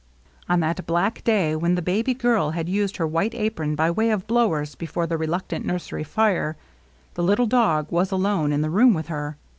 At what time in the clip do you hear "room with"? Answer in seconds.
8.71-9.09